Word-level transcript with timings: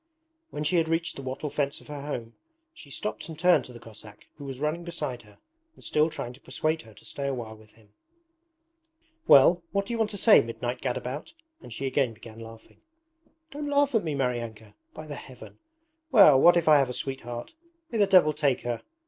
When 0.49 0.63
she 0.63 0.77
had 0.77 0.89
reached 0.89 1.15
the 1.15 1.21
wattle 1.21 1.51
fence 1.51 1.79
of 1.79 1.85
her 1.85 2.01
home 2.01 2.33
she 2.73 2.89
stopped 2.89 3.29
and 3.29 3.37
turned 3.37 3.65
to 3.65 3.71
the 3.71 3.79
Cossack 3.79 4.25
who 4.37 4.45
was 4.45 4.59
running 4.59 4.83
beside 4.83 5.21
her 5.21 5.37
and 5.75 5.83
still 5.83 6.09
trying 6.09 6.33
to 6.33 6.41
persuade 6.41 6.81
her 6.81 6.95
to 6.95 7.05
stay 7.05 7.27
a 7.27 7.33
while 7.35 7.55
with 7.55 7.73
him. 7.73 7.93
'Well, 9.27 9.61
what 9.71 9.85
do 9.85 9.93
you 9.93 9.99
want 9.99 10.09
to 10.09 10.17
say, 10.17 10.41
midnight 10.41 10.81
gadabout?' 10.81 11.35
and 11.61 11.71
she 11.71 11.85
again 11.85 12.13
began 12.15 12.39
laughing. 12.39 12.81
'Don't 13.51 13.69
laugh 13.69 13.93
at 13.93 14.03
me, 14.03 14.15
Maryanka! 14.15 14.73
By 14.95 15.05
the 15.05 15.13
Heaven! 15.13 15.59
Well, 16.11 16.41
what 16.41 16.57
if 16.57 16.67
I 16.67 16.79
have 16.79 16.89
a 16.89 16.93
sweetheart? 16.93 17.53
May 17.91 17.99
the 17.99 18.07
devil 18.07 18.33
take 18.33 18.61
her! 18.61 18.81